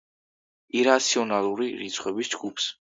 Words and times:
ირაციონალური 0.81 1.71
რიცხვების 1.85 2.35
ჯგუფს. 2.37 2.73